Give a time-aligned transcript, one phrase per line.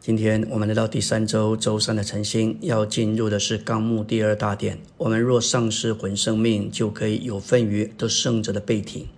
[0.00, 4.78] 今天我们来到第三周周三的晨星，要进入的是纲目第二大点。
[4.98, 9.08] 我们若丧失魂生命，就可以有份于得胜者的背体。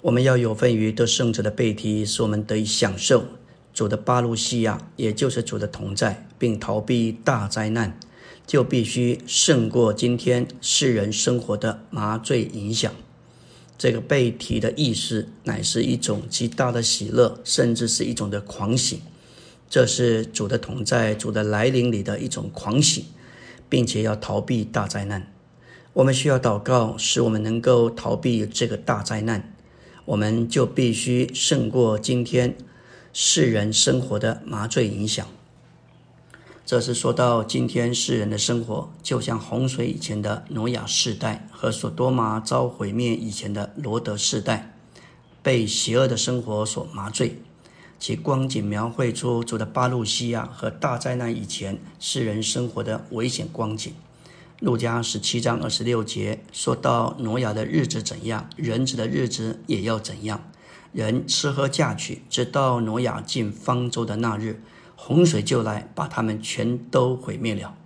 [0.00, 3.24] 我们要有份于得胜者的背体，使我们得以享受
[3.74, 7.98] 主的巴路西亚，也就是主的同在，并逃避大灾难，
[8.46, 12.92] 就必须胜过今天世人生活的麻醉影响。
[13.76, 19.00] 这个背体的意思，乃是一种极大的喜乐，甚至是一种的狂喜。
[19.72, 23.06] 这是主的同在、主的来临里的一种狂喜，
[23.70, 25.32] 并且要逃避大灾难。
[25.94, 29.54] 我们需要祷告，使我们能够逃避这个大灾难。
[30.04, 32.54] 我们就必须胜过今天
[33.14, 35.26] 世人生活的麻醉影响。
[36.66, 44.76] 这是说到今天世人的生活，就像洪水以前的挪亚世代和所多玛遭毁灭以前的罗德世代，
[45.42, 47.40] 被邪恶的生活所麻醉。
[48.02, 53.94] 其光景描绘出主的巴路西亚和大灾难以前世人生活的危险光景。
[54.58, 60.42] 路加十七章二十六节说到挪亚的日子怎样，人子的日子也要怎样。
[60.90, 64.60] 人吃喝嫁娶，直到挪亚进方舟的那日，
[64.96, 67.76] 洪水就来把他们全都毁灭了。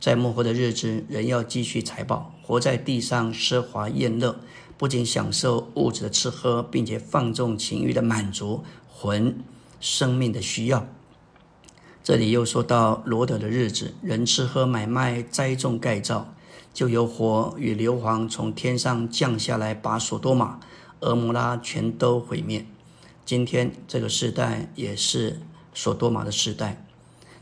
[0.00, 4.40] 在幕后的日子，人要继续财宝，活在地上奢华宴乐，
[4.84, 8.62] 不仅享受物质的吃喝，并且放纵情欲的满足。
[8.86, 9.34] 魂
[9.80, 10.86] 生命的需要。
[12.02, 16.34] 这里又说到罗德的日子，人吃喝买卖栽种盖造，
[16.74, 20.60] 就有火与硫磺从天上降下来，把索多玛、
[21.00, 22.66] 俄摩拉全都毁灭。
[23.24, 25.40] 今天这个时代也是
[25.72, 26.84] 索多玛的时代。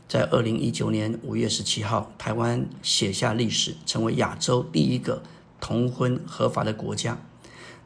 [0.07, 5.21] 在二零一九年五月十七号，台湾写下历史，成为亚洲第一个
[5.59, 7.17] 同婚合法的国家。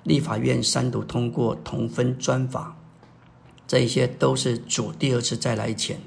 [0.03, 2.77] 立法院三读通过同分专法。
[3.67, 5.99] 这一些都是主第二次再来前，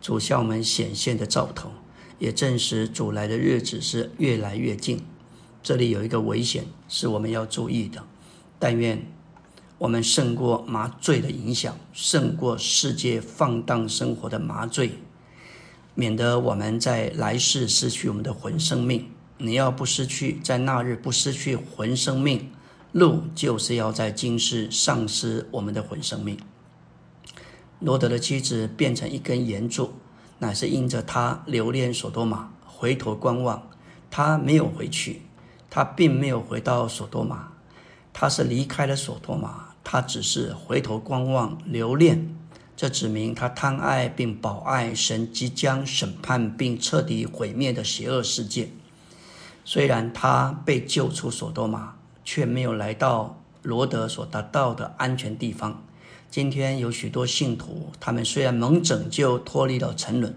[0.00, 1.70] 主向我们显现的兆头，
[2.18, 5.00] 也证实主来的日子是越来越近。
[5.62, 8.04] 这里有一个危险是我们要注意的，
[8.58, 9.10] 但愿
[9.78, 14.92] 我们胜过麻醉的影响，胜过世界放荡生活的麻醉，
[15.94, 19.10] 免得我们在来世失去我们的魂生命。
[19.38, 22.50] 你要不失去，在那日不失去魂生命，
[22.96, 26.38] 路就是要在今世丧失我们的魂生命。
[27.78, 29.92] 罗德的妻子变成一根岩柱，
[30.38, 33.68] 乃是因着他留恋索多玛，回头观望。
[34.10, 35.20] 他没有回去，
[35.68, 37.48] 他并没有回到索多玛，
[38.14, 42.34] 他是离开了索多玛，他只是回头观望、留恋。
[42.74, 48.70] 这指明他贪爱并保爱神即将审判并彻底毁灭的邪恶世界。
[49.66, 51.96] 虽然他被救出索多玛，
[52.26, 55.82] 却没有来到罗德所达到的安全地方。
[56.28, 60.34] 今天有许多信徒，他们虽然蒙拯救，脱离了沉沦，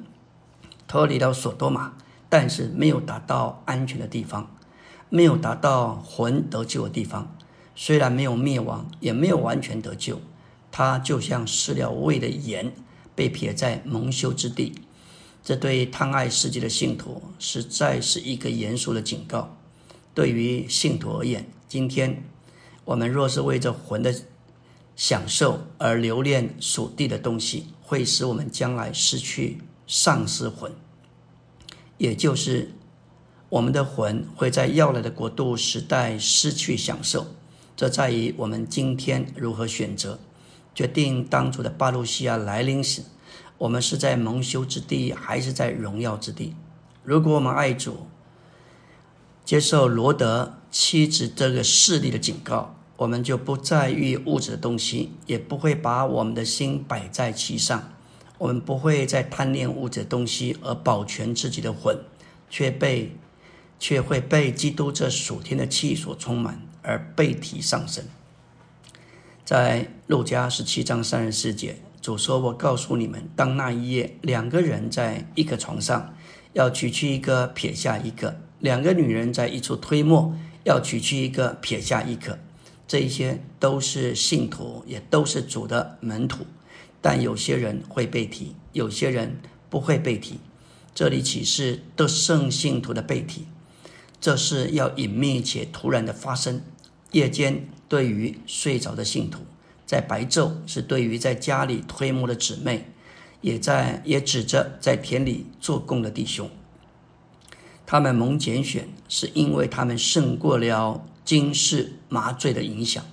[0.88, 1.94] 脱离了索多玛，
[2.30, 4.56] 但是没有达到安全的地方，
[5.10, 7.36] 没有达到魂得救的地方。
[7.76, 10.22] 虽然没有灭亡，也没有完全得救，
[10.72, 12.72] 他就像失了味的盐，
[13.16, 14.76] 被撇在蒙羞之地。
[15.44, 19.56] 这对贪爱世界的信徒，实在是一个严肃的警告。
[20.14, 22.24] 对于信徒而言，今天
[22.84, 24.12] 我们若是为着魂的，
[24.96, 30.72] 享受而留恋属地的东西，会使我们将来失去丧失魂，
[32.00, 32.74] 也就是
[33.50, 37.28] 我们的魂会在要来的国度时代失去享受。
[37.75, 40.19] 这在于我们今天如何选择，
[40.74, 43.03] 决定当初的巴路西亚来临时，
[43.59, 46.56] 我们是在蒙羞之地，还是在荣耀之地？
[47.03, 48.07] 如果我们爱主，
[49.46, 52.75] 接受罗德妻子这个势力的警告。
[52.97, 57.94] 我们就不在意物质的东西，也不会把我们的心摆在其上。
[58.38, 61.97] 我们不会再贪恋物质的东西而保全自己的魂，
[62.50, 63.16] 却被
[63.80, 68.03] 却会被基督这属天的气所充满而被提上升。
[69.46, 76.13] 在路加十七章三十四节，主说：“我告诉你们，当那一夜，两个人在一个床上，
[76.51, 80.33] 要取去一个，撇下一个；两个女人在一处推磨，
[80.64, 82.40] 要取去一个，撇下一个。”
[82.88, 86.48] 这一些都是信徒，也都是主的门徒，
[87.02, 89.40] 但有些人会被提，有些人
[89.70, 90.40] 不会被提。
[90.96, 93.46] 这里启示得圣信徒的被提，
[94.20, 96.62] 这是要隐秘且突然的发生。
[97.12, 99.42] 夜间对于睡着的信徒，
[99.86, 102.86] 在白昼是对于在家里推磨的姊妹，
[103.42, 106.50] 也在也指着在田里做工的弟兄。
[107.91, 111.03] 他们蒙拣选，是因为他们胜过了。
[111.25, 113.03] 今世麻醉的影响，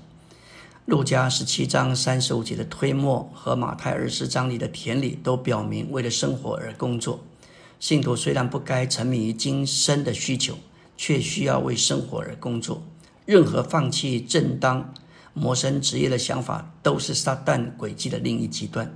[0.84, 7.24] 路加十七章三十五节的推磨和马太二十章里的田里都表明，为了生活而工作。
[7.80, 10.58] 信徒虽然不该沉迷于今生的需求，
[10.94, 12.82] 却需要为生活而工作。
[13.24, 14.92] 任何放弃正当
[15.32, 18.94] 谋生职业的想法，都是撒旦诡计的另一极端。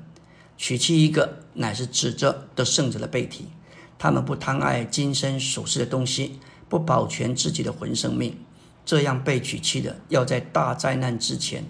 [0.58, 3.46] 娶妻一个，乃是指着得胜者的背题。
[4.02, 6.38] 他们不贪爱今生所世的东西，
[6.70, 8.34] 不保全自己的魂生命。
[8.86, 11.66] 这样被取去的，要在大灾难之前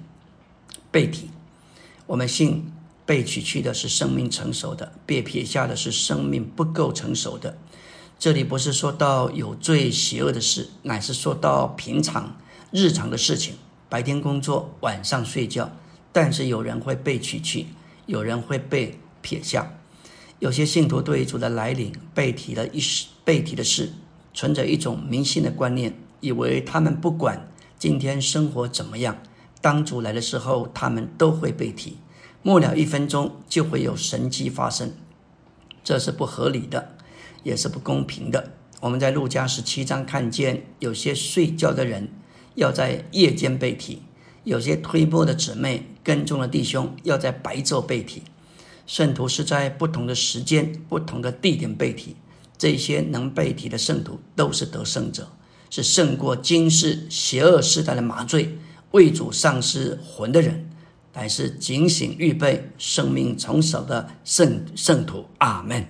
[0.93, 1.29] 被提。
[2.07, 2.73] 我们信
[3.05, 7.59] 被取去的是生命成熟的，被撇下的是生命不够成熟的。
[8.17, 12.37] 这里不是说到有罪邪恶的事，乃是说到平常
[12.71, 13.55] 日常的事情。
[13.89, 15.69] 白天工作，晚上睡觉，
[16.13, 17.67] 但是有人会被取去，
[18.07, 19.80] 有人会被撇下。
[20.41, 23.93] 有些信徒对主的来临被提了一事，被提的事，
[24.33, 25.95] 存着一种迷信的观念。
[26.21, 27.49] 以为他们不管
[27.79, 29.23] 今天生活怎么样，
[29.61, 31.99] 当主来的时候，他们都会被提，
[32.43, 34.93] 末了一分钟就会有神迹发生，
[35.85, 36.97] 这是不合理的，
[37.43, 38.53] 也是不公平的。
[38.81, 42.09] 我们在路加十七章看见，有些睡觉的人
[42.55, 44.03] 要在夜间被提，
[44.45, 48.23] 有些推波的姊妹跟踪的弟兄要在白昼被提，
[48.91, 52.17] 圣徒是在不同的时间、不同的地点被提。
[52.59, 55.31] 这些能被提的圣徒都是得胜者。
[55.71, 58.59] 是胜过今世邪恶时代的麻醉，
[58.91, 60.69] 为主丧失魂的人，
[61.15, 65.25] 乃是警醒预备生命从手的圣圣徒。
[65.39, 65.79] 阿门。